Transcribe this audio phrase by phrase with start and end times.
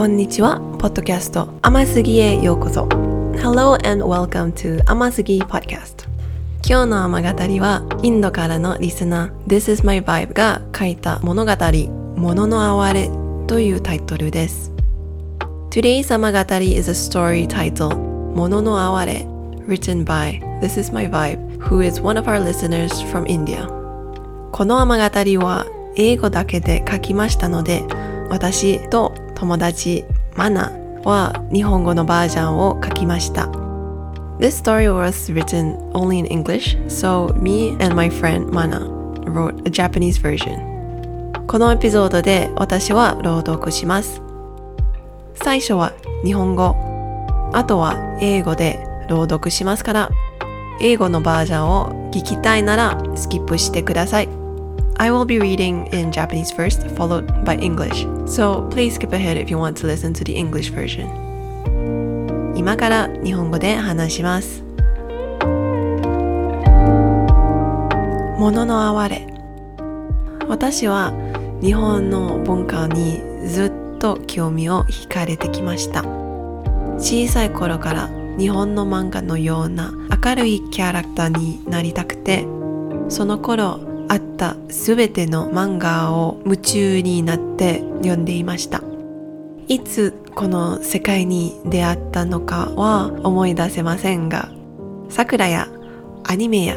[0.00, 0.58] こんにちは。
[0.78, 2.86] ポッドキャスト甘すぎへようこそ。
[3.34, 6.08] Hello and welcome to 甘すぎ Podcast。
[6.66, 11.52] 今日の雨語りはインドからのリスナー This is my vibe が書いた物語
[12.16, 13.10] もの哀れ
[13.46, 14.72] というタイトルです。
[15.68, 19.26] Today's 雨語り is a story titled もの哀れ
[19.66, 23.66] written by This is my vibe who is one of our listeners from India
[24.50, 27.84] この雨語りは英語だけで書きましたので
[28.30, 30.04] 私と友達
[30.36, 30.70] マナ
[31.02, 33.46] は日本語のバージョンを書きました
[34.38, 38.80] This story was written only in English, so me and my friend Mana
[39.24, 41.46] wrote a Japanese version.
[41.46, 44.22] このエピソードで私は朗読します。
[45.34, 45.92] 最初は
[46.24, 46.74] 日本語、
[47.52, 48.78] あとは英語で
[49.08, 50.10] 朗読しますから、
[50.80, 54.39] 英語のバージョンを聞きたいならスキップしてください。
[55.00, 58.04] I will be reading in Japanese first, followed by English.
[58.26, 61.08] So please skip ahead if you want to listen to the English version.
[62.54, 64.62] 今から日本語で話します。
[68.38, 69.26] ものの哀れ
[70.48, 71.14] 私は
[71.62, 76.04] 日本の文化にずっと興味を惹かれてきました
[76.98, 79.92] 小さい頃から日本の漫画のような
[80.24, 82.46] 明るいキャラクターになりたくて
[83.10, 88.82] その頃あった全ての漫画を夢中になって読んでいました。
[89.68, 94.50] いつこの世界に出会ったのかは思い出せませんが
[95.08, 95.68] 桜や
[96.24, 96.76] アニメや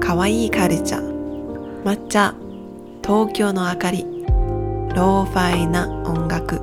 [0.00, 2.34] 可愛いカルチャー抹茶
[3.02, 4.04] 東京の明かり
[4.94, 6.60] ローファイな音楽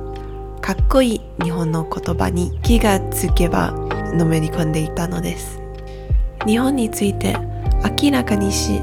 [0.60, 3.70] かっこいい日本の言葉に気がつけば
[4.14, 5.60] のめり込んでいたのです。
[6.46, 7.36] 日本について
[8.02, 8.80] 明らかにし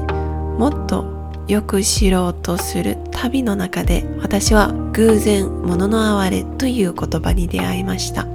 [0.58, 1.17] もっと
[1.48, 8.26] よく知ろうとする旅の中で私は偶然「ものの哀れ」という言葉に出会いました。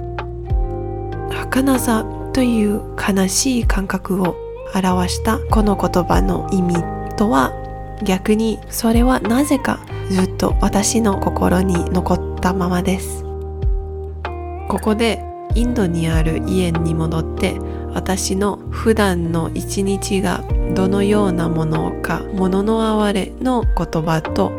[1.30, 4.34] 儚さという悲しい感覚を
[4.74, 6.74] 表したこの言葉の意味
[7.16, 7.52] とは
[8.02, 9.78] 逆にそれはなぜか
[10.10, 13.24] ずっと私の心に残ったままです。
[14.68, 15.24] ここで
[15.54, 17.54] インドにある家に戻って
[17.94, 20.44] 私の普段の一日が
[20.74, 24.52] どのようなものか「ものの哀れ」の言葉と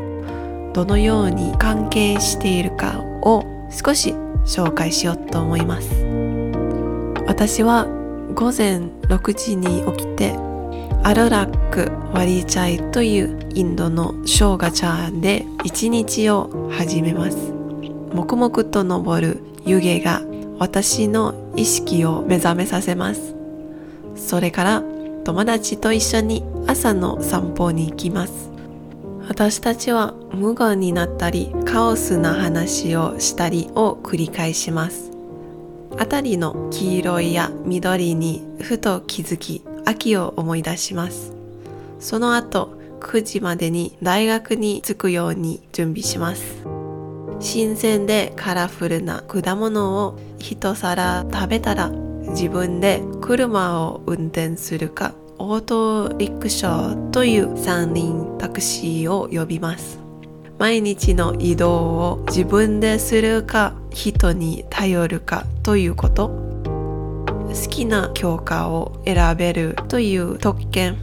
[0.74, 4.14] どのように関係しているかを少し
[4.46, 6.06] 紹介しようと思います。
[7.28, 7.88] 私は
[8.34, 10.34] 午前6時に起きて
[11.04, 17.38] アルラックワリーチャイというインドの生姜茶で一日を始めます。
[18.14, 20.22] 黙々と昇る湯気が
[20.60, 23.36] 私の意識を目覚めさせます
[24.16, 24.84] それから
[25.24, 28.50] 友達と一緒に朝の散歩に行きます
[29.28, 35.16] 私たちは無言になったりカオスな話をしたりを繰り返します
[35.98, 41.34] 辺りの黄色いや緑にふと気づき秋を思い出します。
[42.00, 46.75] その後、9時までに大学に着くように準備します。
[47.46, 60.00] 新鮮でカラフルな果物を一皿食べたら自分で車を運転するかオートリクショーという三輪タクシーを呼びます。
[60.58, 70.98] 毎日の移動を自分でするか人に頼るかということ好きな教科を選べるという特権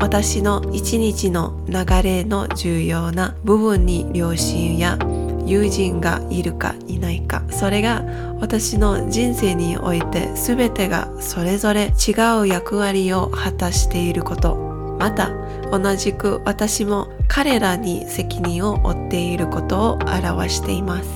[0.00, 4.96] 私の一日の流れの重要な部分に両親や
[5.44, 7.42] 友人がいるかいないか。
[7.50, 8.04] それが
[8.40, 14.56] 私の人生において全てがそれぞれ違う役割を果たしていること。
[14.98, 15.30] また
[15.70, 21.08] 同じく私も彼らに責任を負っていることを表しています。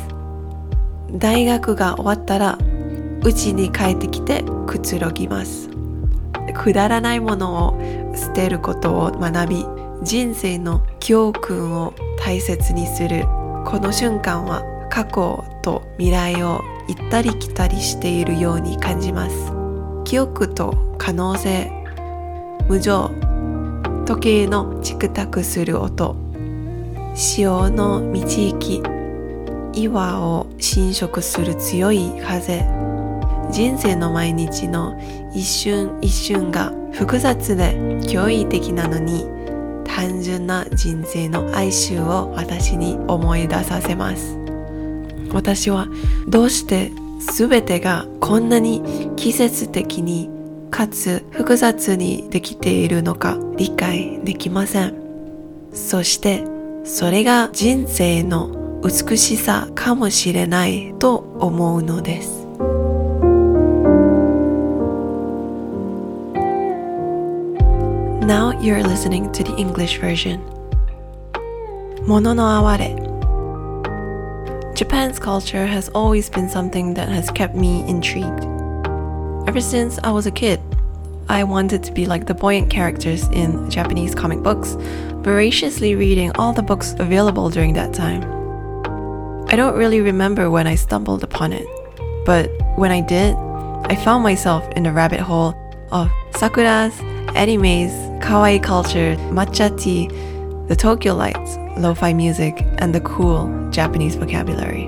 [1.13, 2.59] 大学が終わったら
[3.25, 5.72] 家に帰ってきてくつろぎます。
[6.55, 9.67] くだらないものを捨てることを学び
[10.03, 13.25] 人生の教訓を大切にする
[13.65, 19.53] この瞬間は過去と未来を行ったり来たりしているように感じます。
[20.05, 21.71] 記憶と可能性
[22.69, 23.11] 無常
[24.05, 26.17] 時計のチクタクする音。
[27.15, 28.83] 潮の道行き
[29.81, 32.92] 岩を侵食する強い風。
[33.53, 34.99] 人生の毎日の
[35.35, 39.27] 一瞬一瞬が複雑で驚異的なのに
[39.85, 44.39] 単純な人生の哀愁を私に思い出させます。
[45.35, 45.87] 私は
[46.27, 46.93] どうして
[47.37, 50.31] 全てがこんなに季節的に
[50.71, 54.95] かつ複雑にできているのか理解できません。
[55.75, 56.45] そして
[56.85, 62.42] それが人生の美しさかもしれないと思うのです。
[68.23, 70.41] Now you're listening to the English version.
[72.07, 72.95] Mono no aware.
[74.77, 78.45] Japan's culture has always been something that has kept me intrigued.
[79.49, 80.61] Ever since I was a kid,
[81.29, 84.77] I wanted to be like the buoyant characters in Japanese comic books,
[85.25, 88.23] voraciously reading all the books available during that time.
[89.49, 91.67] I don't really remember when I stumbled upon it,
[92.25, 92.49] but
[92.79, 93.35] when I did,
[93.91, 95.57] I found myself in the rabbit hole
[95.91, 96.95] of sakuras,
[97.35, 100.09] animes, kawaii culture, matcha tea,
[100.69, 104.85] the Tokyo lights, lo-fi music, and the cool Japanese vocabulary.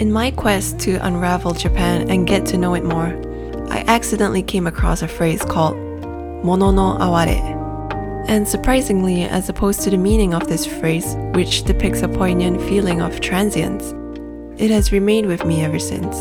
[0.00, 3.08] In my quest to unravel Japan and get to know it more,
[3.70, 5.76] I accidentally came across a phrase called
[6.44, 7.56] mono no aware.
[8.28, 13.00] And surprisingly, as opposed to the meaning of this phrase, which depicts a poignant feeling
[13.00, 13.94] of transience,
[14.60, 16.16] it has remained with me ever since.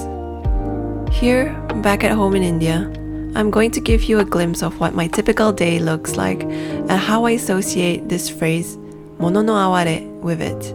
[1.14, 2.92] Here, back at home in India,
[3.38, 6.90] I'm going to give you a glimpse of what my typical day looks like and
[6.90, 8.78] how I associate this phrase,
[9.20, 10.74] mono no aware, with it.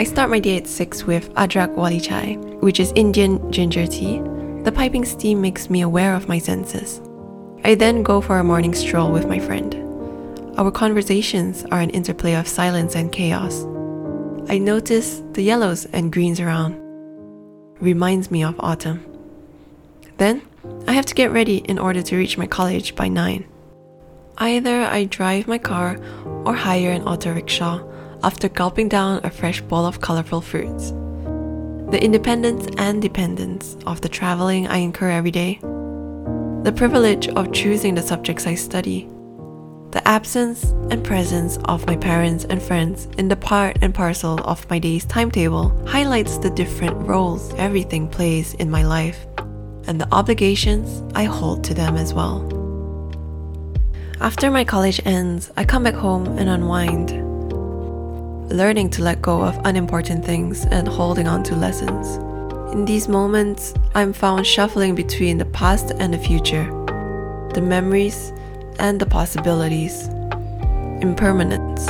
[0.00, 4.22] I start my day at 6 with adrak wali chai, which is Indian ginger tea.
[4.64, 7.02] The piping steam makes me aware of my senses.
[7.64, 9.74] I then go for a morning stroll with my friend.
[10.56, 13.64] Our conversations are an interplay of silence and chaos.
[14.48, 16.80] I notice the yellows and greens around.
[17.78, 19.04] Reminds me of autumn.
[20.16, 20.40] Then,
[20.86, 23.44] I have to get ready in order to reach my college by 9.
[24.38, 25.98] Either I drive my car
[26.44, 27.82] or hire an auto rickshaw
[28.22, 30.90] after gulping down a fresh bowl of colorful fruits.
[31.90, 35.58] The independence and dependence of the traveling I incur every day,
[36.62, 39.08] the privilege of choosing the subjects I study,
[39.90, 44.68] the absence and presence of my parents and friends in the part and parcel of
[44.70, 49.26] my day's timetable highlights the different roles everything plays in my life
[49.86, 52.48] and the obligations I hold to them as well.
[54.20, 57.10] After my college ends, I come back home and unwind,
[58.50, 62.16] learning to let go of unimportant things and holding on to lessons.
[62.72, 66.64] In these moments, I'm found shuffling between the past and the future,
[67.54, 68.32] the memories
[68.78, 70.06] and the possibilities,
[71.02, 71.86] impermanence,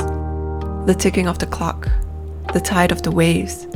[0.87, 1.87] the ticking of the clock,
[2.53, 3.67] the tide of the waves,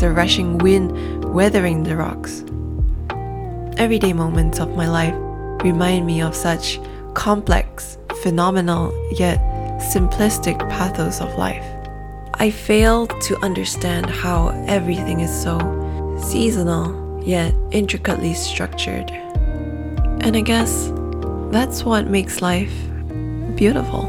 [0.00, 2.42] the rushing wind weathering the rocks
[3.77, 5.15] everyday moments of my life
[5.63, 6.79] remind me of such
[7.13, 9.39] complex, phenomenal, yet
[9.79, 11.65] simplistic pathos of life.
[12.35, 15.57] I fail to understand how everything is so
[16.21, 19.11] seasonal, yet intricately structured.
[20.21, 20.91] And I guess
[21.51, 22.71] that's what makes life
[23.55, 24.07] beautiful.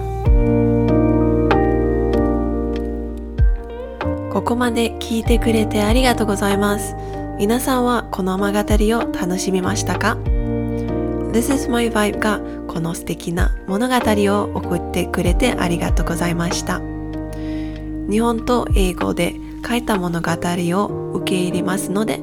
[4.33, 6.95] ここまで聞いてくれてありがとうございます。
[7.38, 10.18] 皆さんはこの物語を楽しみましたか
[11.34, 16.80] ？This is my vibe がこの素敵な物語を送ってくれてありがとうございました。
[18.10, 19.36] 日本と英語で
[19.68, 22.22] 書いた物語を受け入れますので、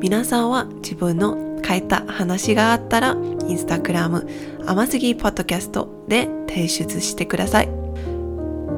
[0.00, 3.16] 皆さんは自分の書いた話があったら、
[3.48, 4.28] インスタグラム、
[4.66, 7.68] 甘すぎポッドキャストで提出してください。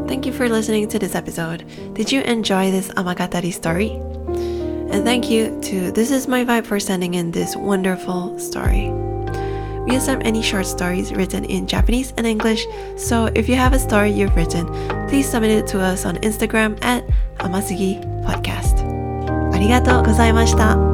[0.06, 1.67] Thank you for listening to this episode.
[1.94, 4.14] Did you enjoy this Amagatari story?
[4.92, 8.90] And thank you to This Is My Vibe for sending in this wonderful story.
[9.86, 12.66] We accept any short stories written in Japanese and English,
[12.98, 14.68] so if you have a story you've written,
[15.07, 17.04] please submit it to us on Instagram at
[17.38, 18.86] Amasugi Podcast.
[19.54, 20.93] ありがとうございました。